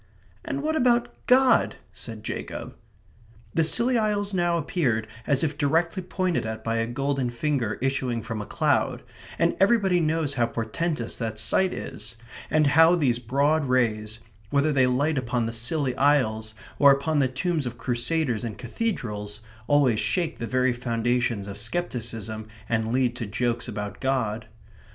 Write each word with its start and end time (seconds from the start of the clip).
"And 0.43 0.63
what 0.63 0.75
about 0.75 1.13
God?" 1.27 1.75
said 1.93 2.23
Jacob. 2.23 2.75
The 3.53 3.63
Scilly 3.63 3.99
Isles 3.99 4.33
now 4.33 4.57
appeared 4.57 5.05
as 5.27 5.43
if 5.43 5.59
directly 5.59 6.01
pointed 6.01 6.43
at 6.43 6.63
by 6.63 6.77
a 6.77 6.87
golden 6.87 7.29
finger 7.29 7.77
issuing 7.83 8.23
from 8.23 8.41
a 8.41 8.47
cloud; 8.47 9.03
and 9.37 9.55
everybody 9.59 9.99
knows 9.99 10.33
how 10.33 10.47
portentous 10.47 11.19
that 11.19 11.37
sight 11.37 11.71
is, 11.71 12.15
and 12.49 12.65
how 12.73 12.95
these 12.95 13.19
broad 13.19 13.65
rays, 13.65 14.17
whether 14.49 14.71
they 14.73 14.87
light 14.87 15.19
upon 15.19 15.45
the 15.45 15.53
Scilly 15.53 15.95
Isles 15.97 16.55
or 16.79 16.91
upon 16.91 17.19
the 17.19 17.27
tombs 17.27 17.67
of 17.67 17.77
crusaders 17.77 18.43
in 18.43 18.55
cathedrals, 18.55 19.41
always 19.67 19.99
shake 19.99 20.39
the 20.39 20.47
very 20.47 20.73
foundations 20.73 21.45
of 21.45 21.59
scepticism 21.59 22.47
and 22.67 22.91
lead 22.91 23.15
to 23.17 23.27
jokes 23.27 23.67
about 23.67 23.99
God. 23.99 24.47